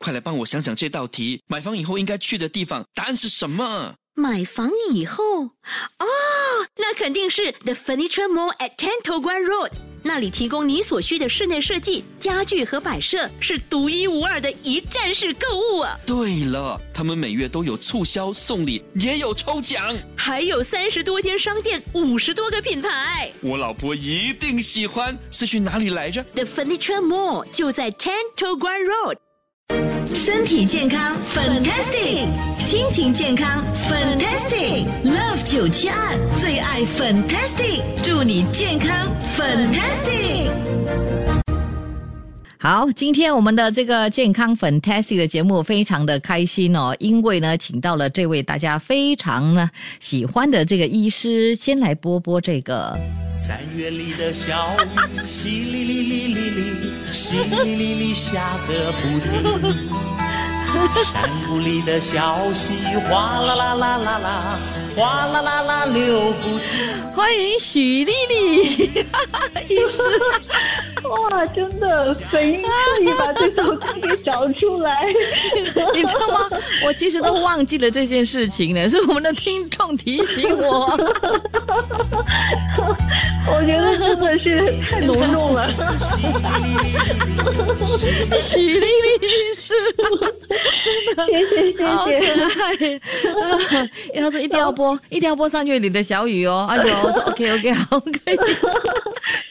[0.00, 1.42] 快来帮我想想这道题。
[1.46, 3.94] 买房以后应该去的地方，答案是什么？
[4.14, 6.06] 买房以后，哦，
[6.76, 9.70] 那肯定是 The Furniture Mall at Ten To Guan Road，
[10.02, 15.98] 那里提供你所需的室内设计、家具和摆设，是独一无二的一站式购物啊！
[16.06, 23.30] 对了，他们每月都有促销、送礼，也有抽奖，还有三十多间商店，五十多个品牌。
[23.42, 25.16] 我老婆一定喜欢。
[25.30, 29.16] 是去哪里来着？The Furniture Mall 就在 Ten To Guan Road。
[30.14, 32.26] 身体健康，fantastic；
[32.58, 41.39] 心情健康，fantastic；love 九七二最爱 fantastic，祝你健康 fantastic。
[42.62, 52.94] 好，今天我们的这个健康 fantastic 的节目非常的开心哦，因为呢，请到了这位大家非常呢喜欢的这个医师，先来播播这个。
[53.26, 59.30] 三月里的小雨，淅沥沥沥沥沥，淅沥沥沥下个不停。
[61.14, 62.74] 山谷里的小溪，
[63.08, 64.58] 哗啦啦啦啦啦，
[64.94, 67.10] 哗啦啦啦流不停。
[67.14, 69.02] 欢迎许丽丽，
[69.66, 70.02] 医师。
[71.08, 72.62] 哇，真的，很特意
[73.18, 75.06] 把这首歌给找出来。
[75.94, 76.48] 你知道吗？
[76.84, 80.86] 我其实都忘记了这件事情了，是我们的听众提醒我。
[83.46, 85.62] 我觉得真的是太浓重了。
[88.38, 88.86] 许丽丽
[89.20, 89.72] 医师，
[91.26, 92.10] 谢谢谢谢，好可
[92.62, 94.20] 爱。
[94.20, 96.66] 他说一定要播，一定要播三月里的小雨哦。
[96.70, 98.38] 哎呦，我说 OK OK 好可以。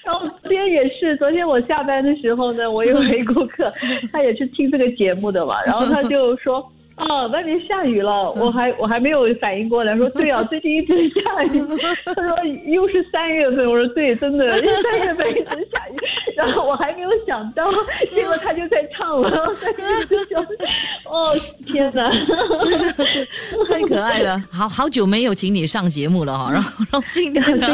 [0.10, 3.72] 然后昨天也是，昨天我下班的时候呢，我有一顾客，
[4.12, 6.66] 他也是听这个节目的嘛， 然后他就说。
[7.02, 11.62] 哦，外面下雨了，我还 我还没有反应过来，说对啊，最近一直下雨。
[12.14, 15.96] 他说又是三月份，我说对，真的，三月份一直下雨。
[16.36, 17.72] 然后我还没有想到，
[18.14, 20.42] 结果他就在唱了，在一直笑。
[21.10, 21.34] 哦，
[21.68, 22.12] 天哪，
[22.58, 23.26] 真的是
[23.70, 24.38] 太可爱了。
[24.52, 27.68] 好好久没有请你上节目了哈，然后然后今天呢，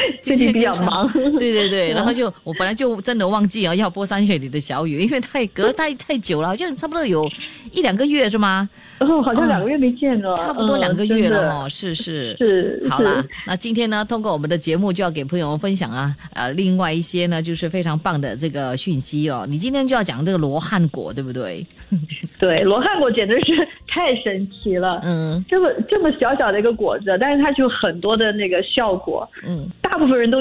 [0.22, 7.28] 今天比较忙， 对对对，然后就我本来就真的忘记啊要播三月里的小雨，因为太隔太太久了，好像差不多有
[7.72, 8.68] 一两个月是吗？
[9.00, 12.36] 哦，好像两个月没见了，差不多两个月了哦，是是。
[12.36, 19.46] 是，好啦，那今天呢，通过我们的节目就要给朋友们分享啊，呃，另外一些呢，就是非常棒的这个讯息哦。
[19.48, 21.64] 你今天就要讲这个罗汉果，对不对？
[22.40, 30.38] 对，罗汉果简直是太神奇了，嗯，这么这么小小的一个果子，但是它就很多的那个效果，嗯，大部分人都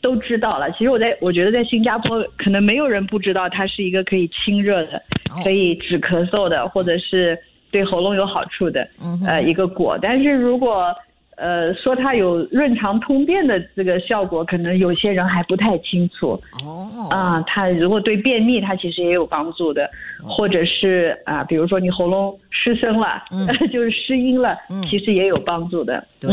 [0.00, 0.70] 都知道了。
[0.72, 5.00] 其实我在我觉得在新加坡，可能没有人不知道它是一个可以清热的。
[5.44, 7.38] 可以止咳嗽的，或者是
[7.70, 8.88] 对喉咙有好处的，
[9.26, 9.96] 呃，一个果。
[10.00, 10.92] 但是如果
[11.38, 16.40] 呃，说它有润肠通便的这个效果，可能有些人还不太清楚。
[16.64, 19.88] 哦，啊，它如果对便秘，它其实也有帮助的，
[20.22, 24.56] 或者是啊，比如说你喉咙失声了，嗯 就是失音了，
[24.90, 26.04] 其实也有帮助的。
[26.18, 26.28] 对，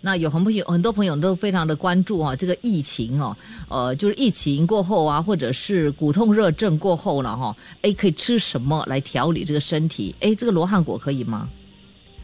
[0.00, 3.36] 那有很多朋友，很多朋友都非常的关注啊，这个疫情哦，
[3.68, 10.14] 呃，就是疫情过后啊，或者是骨痛热症过后了哈，哎，可以吃什么来调理这个身体？
[10.20, 11.48] 哎，这个罗汉果可以吗？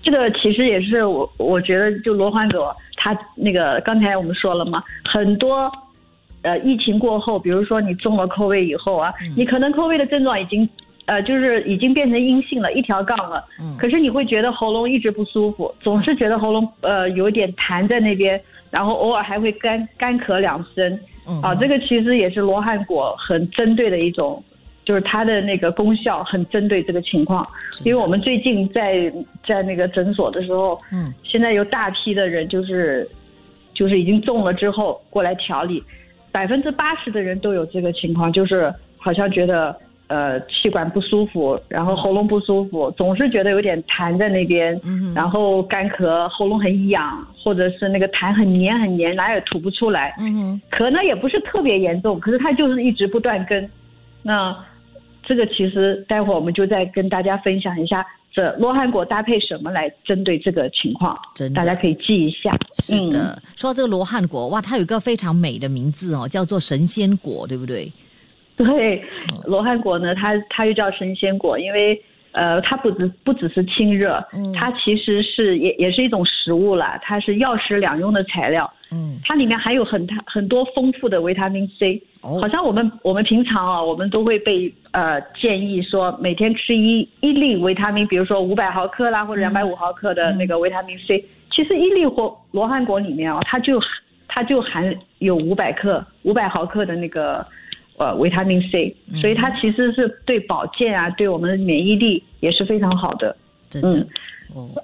[0.03, 5.71] 这个其实也是我，我觉得就罗汉果，它那个刚才我们说了嘛，很多，
[6.43, 10.69] 呃，疫情过后，比如说你中了 COVID 以后啊，你可能 COVID 的症状已经，
[11.07, 20.99] 呃，就是已经变成阴性了，一条杠了，嗯，可是你会觉得喉咙一直不舒服，总是觉得喉咙呃有点痰在那边，然后偶尔还会干干咳两声，
[21.29, 24.43] 嗯，啊，这个其实也是罗汉果很针对的一种。
[24.85, 27.47] 就是它的那个功效很针对这个情况，
[27.85, 29.13] 因为我们最近在
[29.47, 33.09] 在那个诊所的时候，嗯，现在有大批的人就是
[33.73, 35.81] 就是已经中了之后过来调理，
[36.33, 39.73] 百分之八十的人都有这个情况，就是好像觉得
[40.09, 53.71] 呃气管不舒服，然后喉咙不舒服，总是觉得有点痰在那边，嗯，然后干咳，喉咙很痒，或者是那个痰很黏很黏，哪也吐不出来，嗯咳呢也不是特别严重，可是它就是一直不断根，
[54.25, 54.53] 那。
[55.23, 61.19] 这个其实待会儿我们就再跟大家分享一下，这罗汉果搭配什么来针对这个情况，
[61.55, 62.57] 大家可以记一下。
[62.79, 67.93] 是的，说到这个罗汉果，哇，它有一个非常美的名字哦，叫做神仙果，对不对？
[68.57, 69.03] 对，
[69.47, 72.01] 罗汉果呢，它它又叫神仙果，因为。
[72.33, 74.23] 呃，它不只不只是清热，
[74.55, 78.71] 它其实是也也是一种食物了，它是药食两用的材料。
[78.91, 82.03] 嗯，它里面含有很很多丰富的维他命 C。
[82.23, 91.25] 哦，好像我们我们平常啊，我们都会被呃建议说每天吃一一粒维他命，比如说五百毫克啦或者两百五毫克的那个维他命 C。
[91.51, 93.79] 其实一粒或罗汉果里面啊，它就
[94.27, 97.47] 它就含有五百克五百毫克的那个
[97.99, 103.35] 呃维他命 C，所以它其实是对保健啊，对我们的免疫力也是非常好的。
[103.71, 104.07] 真的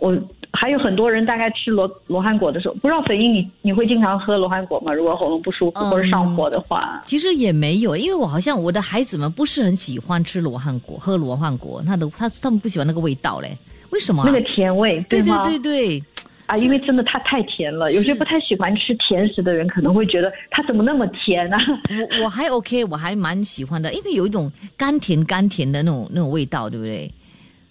[0.00, 0.16] 我
[0.52, 4.94] 还有很多人大概吃罗罗汉果的时候，不知道粉英你你会经常喝罗汉果吗？
[4.94, 13.56] 如果喉咙不舒服嗯或者上火的话，其实也没有，因为我好像我的孩子们不是很喜欢吃罗汉果，喝罗汉果，那都他他们不喜欢那个味道嘞，
[13.90, 14.24] 为什么、啊？
[14.26, 15.42] 那个甜味，对对吗？
[15.44, 16.02] 对对，
[16.48, 21.58] 啊，因为真的它太甜了，有些不太喜欢吃甜食的人可能会觉得它怎么那么甜啊？
[22.18, 27.10] 我我还 OK，我还蛮喜欢的，因为有一种甘甜甘甜的那种那种味道，对不对？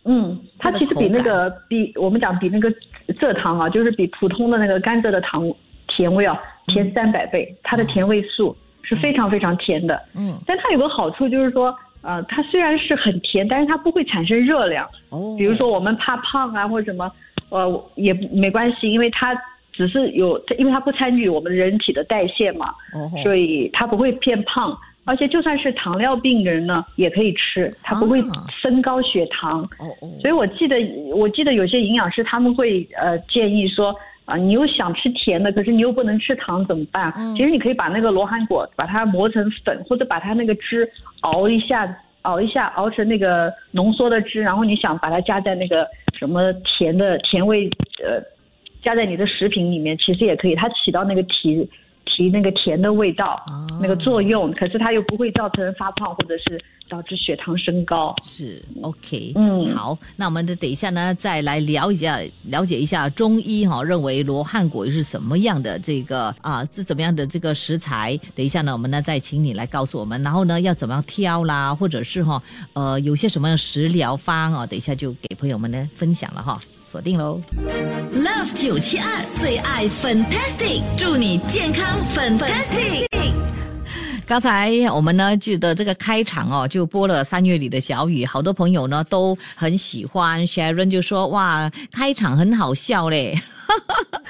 [0.05, 2.71] 嗯，它它其实比那个比我们讲比那个
[3.19, 5.43] 蔗糖啊，就是比普通的那个甘蔗的糖
[5.87, 6.37] 甜味啊
[6.67, 9.99] 甜三百倍，它的甜味素是非常非常甜的。
[10.15, 14.87] 嗯，但它有个好处就是说，呃，它虽然是很甜，但是它不会产生热量。
[15.09, 17.11] 哦，比如说我们怕胖啊或者什么，
[17.49, 19.35] 呃，也没关系，因为它
[19.71, 24.77] 只是有，因为它不参与我们人体的代谢嘛，哦所以它不会变胖。
[25.05, 29.61] 而且就算是糖尿病人呢，也可以吃，它不会啊升高血糖。
[29.79, 30.75] 哦哦，所以我记得，
[31.15, 33.95] 我记得有些营养师他们会呃建议说，
[34.25, 37.13] 啊、你又想吃甜的，可是你又不能吃糖，怎么办？
[37.15, 40.85] 嗯其实你可以把那个罗汉果把它磨成粉，或者把它那个汁
[41.21, 41.87] 熬一下，
[42.23, 45.87] 熬一下，熬成那个浓缩的汁，然后你想把它加在那个
[46.17, 47.69] 什么甜的甜味
[48.03, 48.21] 呃，
[48.81, 51.69] 加在你的食品里面，其实也可以，它起到那个提
[52.17, 56.59] 提那个甜的味道、哦那个作用，可是它又不会造成发胖或者是
[56.89, 58.15] 导致血糖升高。
[58.23, 62.09] 是 OK，嗯好，那我们的等一下呢，再来了解
[62.45, 68.19] 了解一下中医哈、认为罗汉果是什么样的这个啊是怎么样的这个食材？
[68.33, 72.41] 等一下呢，我们呢再请你来告诉我们，然后呢要怎么样挑啦，或者是哈、
[72.73, 77.41] 呃有些什么样的食疗方啊，等一下就给朋友们呢分享了哈，锁定喽。
[78.13, 79.05] Love 九七二
[79.41, 83.05] 最爱 Fantastic，祝你健康 Fantastic。
[84.25, 90.47] 刚才我们呢记得这个开场哦，就播了三月里的小雨，好多朋友呢都很喜欢。
[90.47, 93.37] Sharon 就说：“哇，开场很好笑嘞。”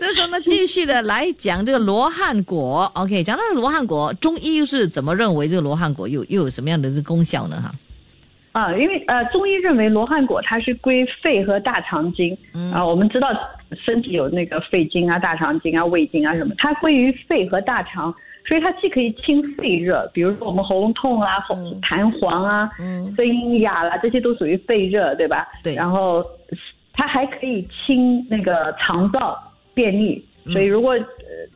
[0.00, 2.90] 这时候呢，继续的来讲这个罗汉果。
[2.94, 7.60] OK，讲到罗汉果，中医又是怎么认为这个罗汉果又又有什么样的这功效呢？
[7.62, 7.74] 哈，
[8.52, 12.36] 啊，因为呃，中医认为罗汉果它是归肺和大肠经
[12.74, 13.28] 啊、我们知道
[13.72, 18.12] 身体有那个肺经啊、大肠经啊、胃经啊什么，它归于肺和大肠，
[18.46, 23.14] 所以它既可以清肺热，比如说我们喉咙痛啊、喉痰黄啊、嗯。
[23.14, 25.46] 声音哑啦，这些都属于肺热，对吧？
[25.62, 25.74] 对。
[25.76, 26.24] 然后
[26.92, 29.40] 它还可以清那个肠道
[29.74, 31.04] 便秘，所以如果、呃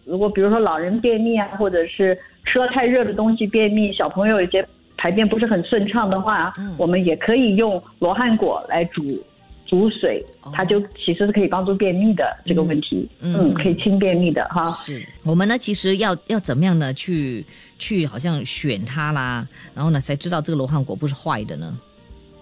[0.06, 4.64] 如果比如说老人便秘啊，或者是吃了太热的东西便秘，小朋友有些
[4.96, 9.02] 排便不是很顺畅的话，嗯我们也可以用罗汉果来煮
[9.67, 14.67] 煮水，哦它就其实是可以帮助便秘的这个问题，嗯嗯，可以清便秘的哈。
[14.69, 16.93] 是我们呢，其实要要怎么样呢？
[16.93, 17.44] 去
[17.79, 21.79] 去好像选它啦，然后呢才知道这个罗汉果不是坏的呢。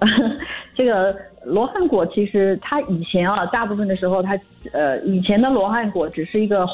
[0.75, 1.15] 这个
[1.45, 4.39] 罗汉果其实它以前啊，大部分的时候它
[4.73, 6.67] 呃以前的罗汉果只是一个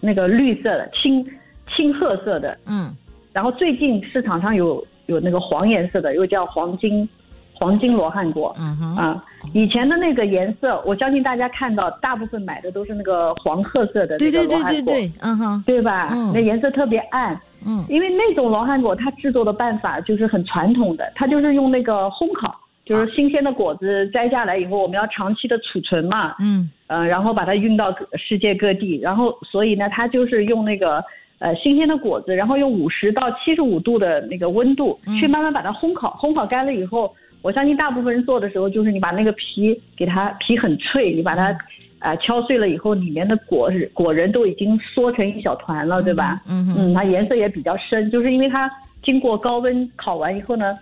[0.00, 1.26] 那个绿色的青
[1.74, 2.94] 青褐色的，嗯
[3.32, 7.08] 然后最近市场上有有那个黄颜色的，又叫黄金
[7.52, 8.54] 黄金罗汉果。
[8.58, 16.08] 嗯哼，啊，以前的那个颜色，我相信大家看到，大部分买的都是那个黄褐色的那个对对对罗汉果，对对，嗯哼，对吧？
[16.10, 16.32] 嗯。
[16.34, 17.84] 那颜色特别暗，嗯。
[17.88, 22.54] 因为那种罗汉果它制作的办法就是很传统的，它就是用那个烘烤，
[22.84, 26.68] 就是新鲜的果子摘下来以后，我们要长期的储存嘛，嗯。
[26.86, 31.02] 呃，然后把它运到世界各地，然后所以呢，它就是用那个
[31.38, 41.56] 呃新鲜的果子，然后用五十到七十五度的那个温度去慢慢把它烘烤，烘烤干了以后，我相信大部分人做的时候就是你把那个皮给它皮很脆，你把它
[41.98, 46.40] 呃敲碎了以后，里面的果果仁都已经缩成一小团了，对吧？
[46.46, 48.70] 嗯哼，嗯，它颜色也比较深，就是因为它
[49.02, 50.78] 经过高温烤完以后呢，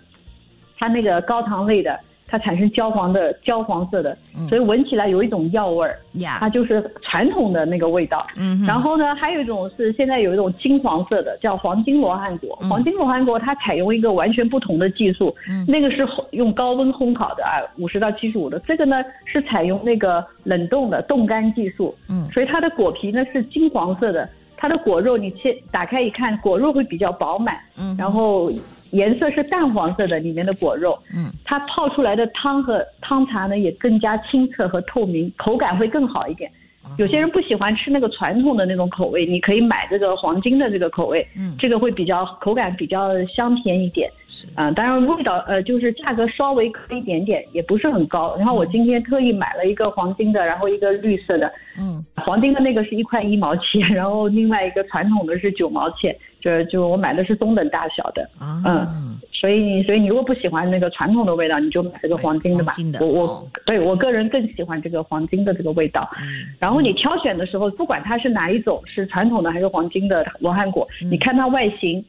[0.77, 1.99] 它那个高糖类的，
[2.33, 8.25] 它产生焦黄的焦黄色的，嗯所以闻起来有一种药味儿，呀它，就是传统的那个味道。
[8.35, 12.57] 嗯，然后呢，还有一种是现在有一种金黄色的，叫黄金罗汉果。
[12.63, 18.57] 嗯黄金罗汉果它采用一个完全不同的技术，嗯那个是用高温烘烤的啊，五十到七十五的。
[18.65, 28.49] 这个呢是采用那个冷冻的冻干技术，嗯所以它的果皮呢是金黄色的，它的果肉你切打开一看，果肉会比较饱满，嗯然后
[28.93, 36.49] 颜色是淡黄色的，里面的果肉，嗯它泡出来的汤和汤茶呢也更加清澈和透明，口感会更好一点。
[36.97, 44.11] 有些人不喜欢吃那个传统的那种口味，你可以买这个黄金的这个口味，嗯这个会比较口感比较香甜一点。
[44.27, 48.35] 是啊、当然味道呃就是价格稍微高一点点，也不是很高。
[48.37, 51.92] 然后我今天特意买了一个黄金的，然后一个绿色的，嗯呃
[52.23, 62.71] 黄金的那个是一块一毛钱，然后另外一个传统的是九毛钱，就就我买的是中等大小的，啊，嗯所以所以你如果不喜欢那个传统的味道，你就买这个黄金的吧。
[62.71, 66.09] 金的我我、哦对我个人更喜欢这个黄金的这个味道。
[66.21, 72.03] 嗯然后你挑选的时候，不管它是哪一种，是传统的还是黄金的罗汉果，嗯你看它外形，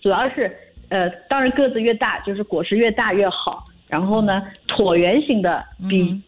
[0.00, 0.50] 主要是
[0.88, 3.64] 呃，当然个子越大，就是果实越大越好。
[3.88, 6.22] 然后呢，椭圆形的比、嗯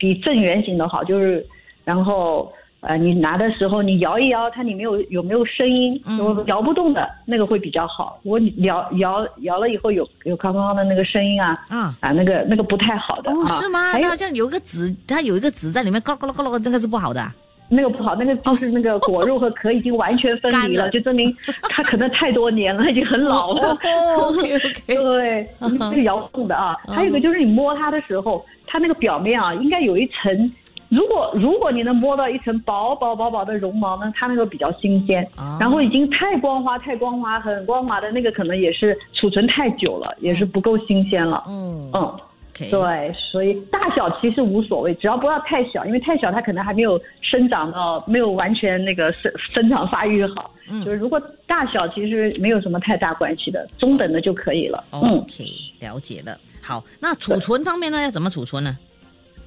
[0.00, 1.44] 比正圆形的好，就是
[1.88, 2.52] 然后。
[2.80, 6.00] 呃，你拿的时候你摇一摇，它里面有有没有声音？
[6.46, 8.20] 摇不动的那个会比较好。
[8.22, 11.92] 如果你摇摇摇了以后有有康康的那个声音啊啊。
[11.98, 13.48] 啊，那个那个不太好的哦，啊。
[13.48, 13.98] 是吗？
[14.00, 17.34] 它好像有一个籽，它有一个籽在里面，咯咯咯咯咯，那个是不好的啊。
[17.68, 23.70] 那个不好，那个就是那个果肉和壳已经完全分离了，就证明它可能太多年了，已经很老了。
[23.82, 24.82] 哦，OK OK。
[24.86, 26.76] 对，这个摇动的啊。
[26.86, 30.52] 还有一个就是你摸它的时候，它那个表面啊，应该有一层。
[30.88, 35.22] 如果如果你能摸到一层薄薄薄薄的绒毛呢，它那个比较新鲜。
[35.36, 41.44] 哦然后已经太光滑、太光滑、很光滑的那个，可能也是储存太久了，也是不够新鲜了。
[41.48, 42.14] 嗯嗯。
[42.58, 50.50] 对，所以大小其实无所谓，只要不要太小，因为太小它可能还没有生长到，没有完全那个生生长发育好。
[50.68, 54.82] 嗯就是如果大小其实没有什么太大关系的，中等的就可以了。
[54.92, 55.44] 嗯，OK，
[55.78, 56.36] 了解了。
[56.60, 58.76] 好，那储存方面呢，要怎么储存呢？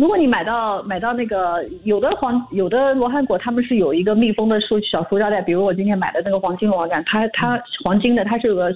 [0.02, 8.74] 如果你买到买到那个有的黄有的罗汉果，他们是有一个密封的塑小塑胶袋，比如我今天买的那个黄金罗汉，它它黄金的，它是有个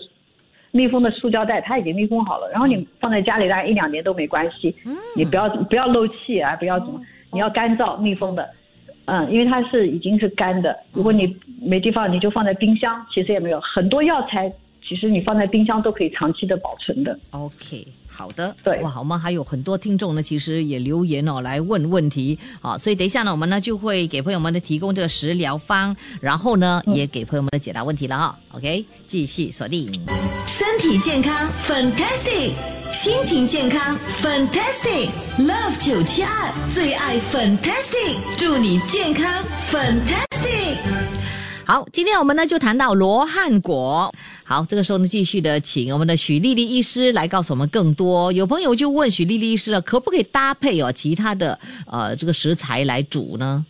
[0.69, 4.75] 密封的塑胶袋，它已经密封好了，然后你放在家里大概一两年都没关系，
[5.15, 7.01] 你不要不要漏气啊，不要怎么，
[7.31, 8.47] 你要干燥密封的。
[9.05, 14.51] 嗯，因为它是已经是干的，如果你没地方，你就放在冰箱，其实也没有很多药材，
[14.87, 17.17] 其实你放在冰箱都可以长期的保存的。
[17.31, 28.39] OK，好的，对哇，我们还有很多听众呢，其实也留言哦来问问题啊，所以等一下呢，我们呢就会给朋友们呢提供这个食疗方，然后呢、也给朋友们的解答问题了哈。
[28.51, 29.91] OK，继续锁定。
[30.45, 32.51] 身体健康，fantastic；
[32.91, 35.09] 心情健康，fantastic。
[35.39, 40.94] Love 九七二最爱 fantastic，祝你健康 fantastic。
[41.67, 44.13] 好，今天我们呢就谈到罗汉果。
[44.43, 48.31] 好，这个时候呢，继续的请我们的许丽丽医师来告诉我们更多。
[48.31, 51.57] 有朋友就问许丽丽医师啊，可不可以搭配哦其他的
[51.91, 53.65] 呃这个食材来煮呢？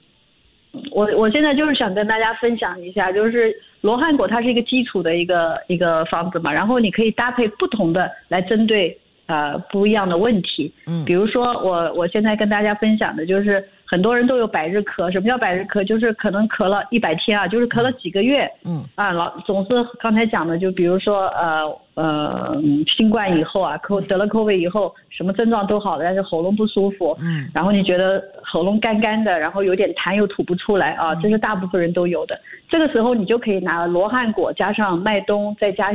[0.91, 10.73] 我我现在就是想跟大家分享一下，就是罗汉果它是一个基础的一个一个方子嘛，然后你可以搭配不同的来针对呃不一样的问题。
[10.87, 15.83] 嗯比如说我我现在跟大家分享的就是很多人都有百日咳，什么叫百日咳？
[15.83, 18.49] 就是可能咳了一百天啊，就是咳了几个月。
[18.65, 21.61] 嗯啊，老总是刚才讲的，就比如说呃
[21.93, 22.61] 呃，
[22.97, 23.77] 新冠以后啊
[24.07, 32.37] 得了 COVID 以后，什么症状都好了，但是喉咙不舒服，嗯然后你觉得喉咙干干的，然后有点痰又吐不出来啊，这是大部分人都有的。
[32.67, 35.93] 这个时候你就可以拿罗汉果加上麦冬，再加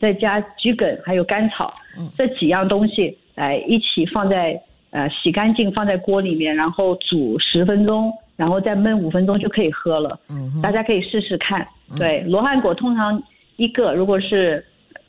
[0.00, 4.60] 再加桔梗还有甘草嗯这几样东西来一起放在
[4.90, 10.18] 呃洗干净放在锅里面，然后煮十分钟，然后再焖五分钟就可以喝了。
[10.28, 11.66] 嗯大家可以试试看。
[11.98, 13.22] 对，罗汉果通常
[13.56, 14.64] 一个，如果是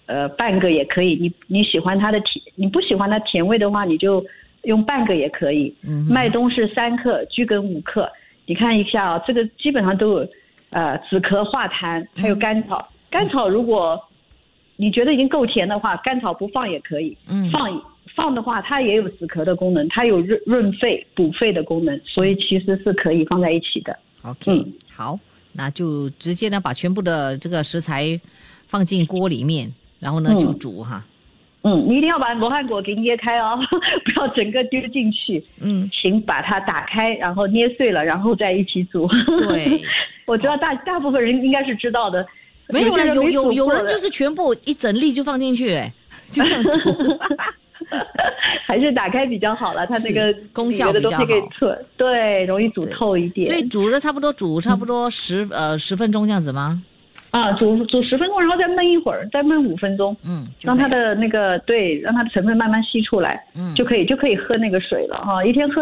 [0.06, 1.16] 呃半个也可以。
[1.16, 4.24] 你你喜欢它的甜，你不喜欢它甜味的话，你就
[4.64, 5.74] 用半个也可以。
[5.84, 8.10] 嗯麦冬是三克，桔梗五克。
[8.46, 10.28] 你看一下啊，这个基本上都有
[10.70, 12.88] 呃止咳化痰，还有甘草。
[13.10, 14.02] 甘草如果
[14.78, 17.18] 你觉得已经够甜的话，甘草不放也可以。
[17.28, 17.82] 嗯放
[18.16, 23.98] 放的话，它也有止咳的功能，它有润润肺补肺的功能，所以其实是可以放在一起的。
[24.24, 25.20] OK，、嗯好，
[25.54, 28.20] 那就直接呢把全部的这个食材
[28.68, 31.06] 放进锅里面，然后呢嗯就煮哈。
[31.64, 33.60] 嗯，你一定要把罗汉果给捏开哦，
[34.06, 35.44] 不要整个丢进去。
[35.60, 39.08] 嗯，请把它打开，然后捏碎了，然后再一起煮。
[39.38, 39.82] 对，
[40.26, 42.26] 我知道大大部分人应该是知道的。
[42.74, 45.94] 没有了，有有有人就是全部一整粒就放进去， 哎，
[46.32, 46.70] 就这样煮。
[48.66, 51.10] 还是打开比较好了，它那个功效比较
[51.96, 53.48] 对，容易煮透一点。
[53.48, 56.82] 所以煮了差不多煮差不多十、呃十分钟这样子吗？
[57.32, 65.46] 啊，煮煮十分钟，然后再焖一会儿，再焖五分钟，嗯，让它的那个对，让它的成分慢慢吸出来，嗯就可以就可以喝那个水了哈。
[65.46, 65.82] 一天喝，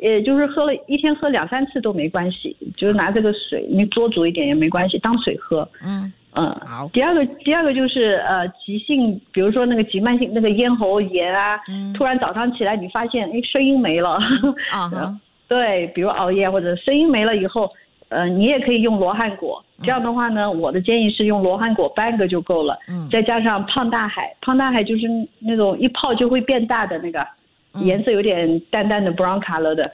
[0.00, 5.66] 也就是喝了一天喝两三次都没关系，就是拿这个水，你多煮一点也没关系，当水喝。
[5.82, 6.86] 嗯嗯，好。
[6.92, 11.92] 第二个，第二个就是呃，急性，比如说那个急慢性那个咽喉炎啊，嗯。
[11.94, 14.10] 突然早上起来你发现哎声音没了，
[14.70, 15.18] 啊哈。
[15.48, 17.70] 对，比如熬夜或者声音没了以后，
[18.10, 19.64] 呃，你也可以用罗汉果。
[19.82, 23.08] 这样的话呢，我的建议是用罗汉果半个就够了，嗯。
[23.10, 25.06] 再加上胖大海，胖大海就是
[25.38, 27.26] 那种一泡就会变大的那个，
[27.74, 27.82] 嗯。
[27.84, 29.90] 颜色有点淡淡的 brown color 的。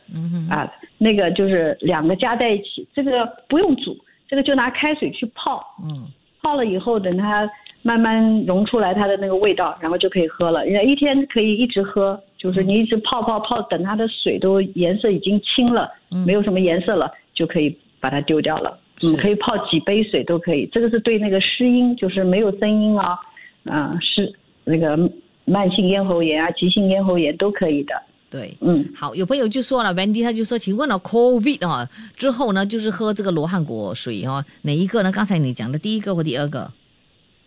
[0.50, 0.68] 啊，
[0.98, 3.96] 那个就是两个加在一起，这个不用煮，
[4.26, 6.06] 这个就拿开水去泡，嗯
[6.42, 7.48] 泡了以后等它
[7.82, 10.64] 慢慢溶出来它的那个味道，然后就可以喝了。
[10.64, 15.90] 人家一天可以一直喝，就是你一直泡泡泡，等它的水都颜色已经清了，
[16.26, 18.78] 没有什么颜色了，就可以把它丢掉了。
[18.98, 20.68] 是嗯，可以泡几杯水都可以。
[20.72, 23.18] 这个是对那个湿音，就是没有声音啊，
[23.64, 24.32] 啊、是
[24.64, 24.96] 那个
[25.44, 27.94] 慢性咽喉炎啊、急性咽喉炎都可以的。
[28.32, 28.56] 对。
[28.62, 31.86] 嗯，好，有朋友就说了，Wendy 他就说，请问了 COVID 啊
[32.16, 35.12] 之后呢，就是喝这个罗汉果水哦，哪一个呢？
[35.12, 36.72] 刚才你讲的第一个或第二个？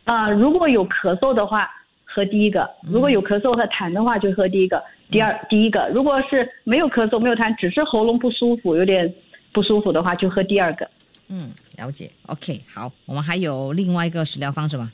[0.04, 1.68] 啊、如果有咳嗽的话，
[2.04, 4.80] 喝第一个；如果有咳嗽和痰的话，就喝第一个。
[5.10, 5.90] 第二，第一个。
[5.92, 9.12] 如果是没有咳嗽、没有痰，只是喉咙不舒服，有点
[9.52, 10.88] 不舒服的话，就喝第二个。
[11.30, 12.12] 嗯，了解。
[12.28, 14.92] OK，好，我们还有另外一个食疗方式吗？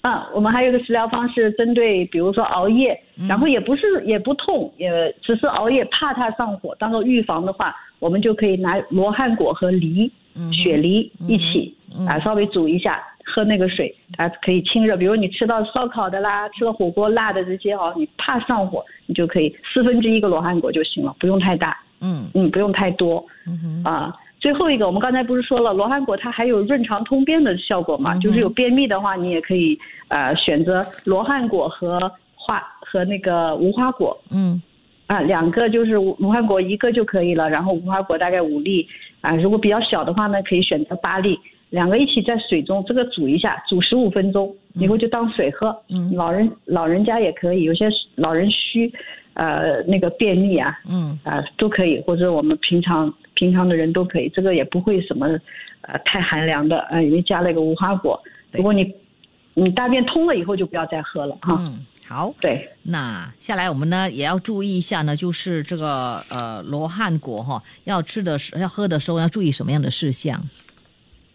[0.00, 4.90] 啊，我们还有一个食疗方是针对，比如说熬夜，然后也不是也不痛，也
[5.20, 10.10] 只是熬夜怕它上火，当做预防的话，我们就可以拿罗汉果和梨、
[10.52, 11.74] 雪梨一起、
[12.06, 14.96] 啊稍微煮一下，喝那个水，它可以清热。
[14.96, 23.26] 比如你吃到烧烤的啦，吃了火锅辣的这些哦，你怕上火，你就可以四分之一个罗汉果就行了，不用太大，嗯嗯，不用太多。
[23.48, 24.14] 嗯哼，啊。
[24.40, 28.16] 最后一个，我们刚才不是说了，罗汉果它还有润肠通便的效果嘛？
[28.18, 29.78] 就是有便秘的话，你也可以
[30.08, 34.62] 呃选择罗汉果和花和那个无花果嗯
[35.06, 38.86] 啊，两个就是无罗汉果一个就可以了，然后无花果大概五粒
[39.20, 41.38] 啊，如果比较小的话呢，可以选择八粒，
[41.70, 45.76] 两个一起在水中这个煮一下，煮十五分钟，以后就当水喝。
[45.90, 48.92] 嗯老人老人家也可以，有些老人虚，
[49.34, 55.26] 呃那个便秘啊，嗯啊、都可以，或者我们平常平常的人都可以，这个也不会什么
[55.82, 58.20] 呃太寒凉的，呃，因为加了一个无花果。
[58.52, 58.94] 如果你
[59.54, 61.56] 你大便通了以后就不要再喝了哈。
[61.58, 62.34] 嗯，好。
[62.40, 70.42] 对，那下来我们呢也要注意一下呢，就是这个呃罗汉果哈、要吃的时要喝的时候要注意什么样的事项？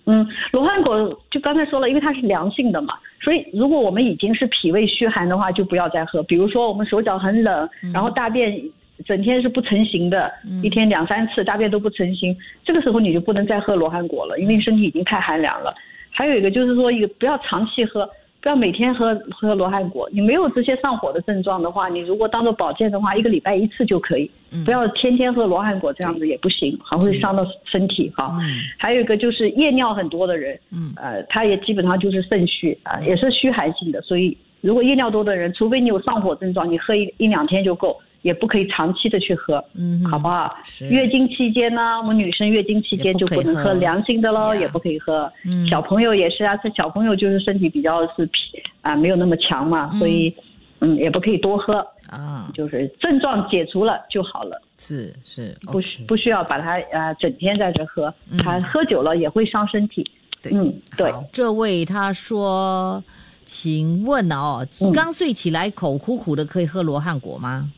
[0.06, 6.22] 嗯，罗汉果就刚才说了，因为它是凉性的嘛，所以如果我们已经是脾胃虚寒的话，就不要再喝。
[6.24, 8.62] 比如说我们手脚很冷，然后大便
[9.06, 10.30] 整天是不成形的，
[10.62, 15.74] 一天两三次大便都不成形，这个时候你就不能再喝罗汉果了，因为身体已经太寒凉了。
[16.12, 18.07] 还有一个就是说，一个不要长期喝，
[18.44, 20.10] 不要每天喝喝罗汉果。
[20.12, 24.29] 你没有这些上火的症状的话，你如果当做保健的话，一个礼拜一次就可以，
[24.66, 28.12] 不要天天喝罗汉果，这样子也不行，还会伤到身体。
[28.18, 28.38] 哈。
[28.42, 28.60] 嗯。
[28.77, 30.92] 还有一个就是夜尿很多的人，嗯。
[30.98, 40.51] 呃，他也基本上就是肾虚啊、也是虚寒性的，所以如果夜尿多的人，除非你有上火症状，你喝一一两天就够，也不可以长期的去喝，嗯好不好？
[40.90, 45.31] 月经期间呢，我们女生月经期间就不能喝凉性的喽，也不可以喝。
[45.46, 45.68] 嗯。
[45.68, 50.33] 小朋友也是啊，这小朋友就是身体比较是脾啊没有那么强嘛，所以
[50.79, 54.59] 嗯也不可以多喝，啊，就是症状解除了就好了。
[54.77, 58.38] 是是不需不需要把它呃整天在这喝，嗯。
[58.40, 60.09] 它喝久了也会伤身体。
[60.42, 63.03] 对嗯，对，这位他说，
[63.44, 64.92] 请问哦，嗯。
[64.94, 67.70] 刚睡起来口苦苦的，可以喝罗汉果吗？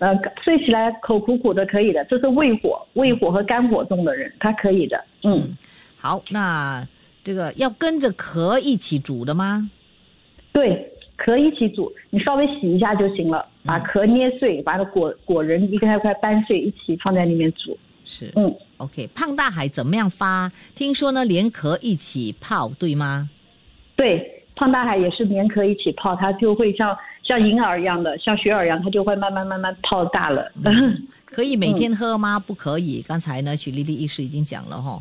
[0.00, 5.04] 呃，睡起来口苦苦的可以的，这是胃火、胃火和肝火重的人，他可以的。
[5.22, 5.56] 嗯，
[5.96, 6.86] 好，那
[7.22, 9.70] 这个要跟着壳一起煮的吗？
[10.52, 17.78] 对，壳一起煮，你稍微洗一下就行了，把壳捏碎，把它果果仁一块块掰碎，一起放在里面煮。
[18.06, 19.06] 是嗯，，OK。
[19.14, 20.50] 胖大海怎么样发？
[20.74, 23.28] 听说呢，连壳一起泡，对吗？
[23.94, 26.96] 对，胖大海也是连壳一起泡，它就会像
[27.30, 30.50] 像银耳一样的，像雪耳一样，它就会慢慢慢慢泡大了。
[31.24, 32.40] 可以每天喝吗？
[32.40, 33.04] 不可以。
[33.06, 35.00] 刚才呢，许丽丽医师已经讲了哈。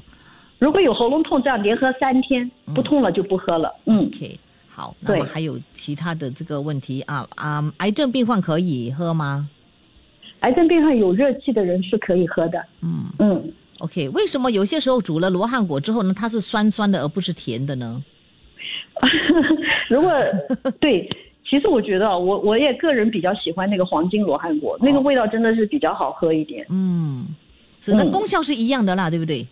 [0.59, 3.73] 如果有喉咙痛，这样连喝三天，不痛了就不喝了。
[3.85, 4.39] 嗯，OK，
[4.69, 9.49] 好，那对么还有其他的这个问题啊啊，癌症病患可以喝吗？
[10.41, 12.63] 癌症病患有热气的人是可以喝的。
[12.83, 14.07] 嗯嗯，，OK。
[14.09, 18.03] 为什么有些时候煮了罗汉果之后呢，它是酸酸的而不是甜的呢？
[19.89, 20.11] 如果
[20.79, 21.09] 对，
[21.49, 27.25] 其实我觉得啊我我也个人比较喜欢那个黄金罗汉果，那个味道真的是比较好喝一点，嗯，
[27.81, 29.47] 是，那嗯功效是一样的啦，对不对？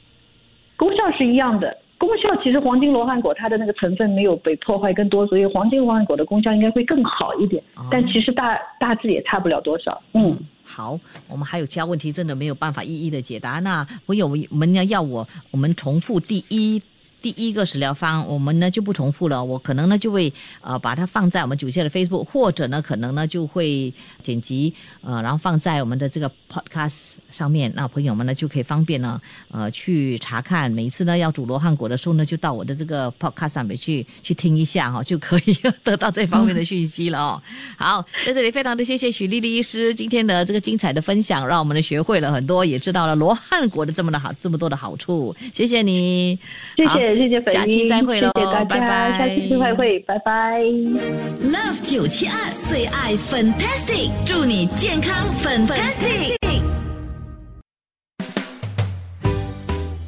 [0.76, 1.76] 功效是一样的。
[1.98, 7.62] 功效其实黄金罗汉果它的那个成分没有被破坏更多，所以黄金罗汉果的功效应该会更好一点。
[7.76, 10.00] 哦但其实大大致也差不了多少。
[10.14, 13.58] 嗯，好，我们还有其他问题，真的没有办法一一的解答。
[13.60, 16.80] 那朋友们要要我我们重复第一
[17.22, 30.72] 第一个食疗方，我们呢就不重复了，我可能呢就会呃把它放在我们九线的 Facebook，或者呢可能呢就会剪辑呃，然后放在我们的这个 Podcast 上面，那朋友们呢就可以方便呢呃去查看。
[30.72, 37.42] 每一次呢要煮罗汉果的时候呢，就到我的这个 Podcast 上面去去听一下哈，就可以得到这方面的讯息了哦。
[37.78, 45.36] 好，在这里非常的谢谢许丽丽医师今天的这个精彩的分享，让我们呢学会了很多，也知道了罗汉果的这么的好这么多的好处。
[45.54, 46.38] 谢谢你，
[46.76, 50.60] 谢谢谢谢粉下期再会喽，谢谢大家，拜拜，下期再会，拜拜。
[51.42, 52.34] Love 九七二
[52.70, 56.36] 最爱 Fantastic，祝你健康 Fantastic。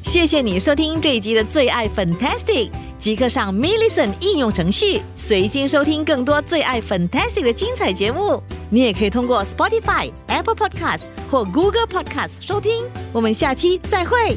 [0.02, 8.42] 谢谢你收听这一集的最爱 Fantastic，即刻上 m i l l i c e n t 应用程序，随心收听更多最爱 Fantastic 的精彩节目。
[8.70, 12.84] 你也可以通过 Spotify、Apple Podcast 或 Google Podcast 收听。
[13.12, 14.36] 我们下期再会。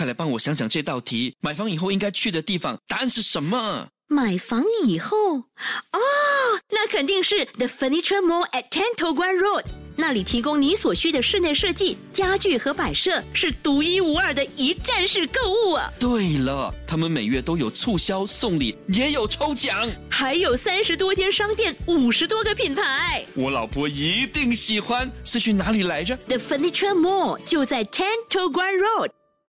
[0.00, 3.88] 快来帮我想想这道题，买房以后应该去的地方，答案是什么？
[4.08, 6.00] 买房以后，哦，
[6.70, 9.64] 那肯定是 The Furniture Mall at Ten To Guan Road，
[9.96, 15.92] 那里提供你所需的室内设计、家具和摆设，是独一无二的一站式购物啊！
[16.00, 19.86] 对了，他们每月都有促销、送礼，也有抽奖。
[20.08, 23.22] 还有三十多间商店，五十多个品牌。
[23.34, 29.10] 我老婆一定喜欢，是去哪里来着？The Furniture Mall 就在 Ten To Guan Road。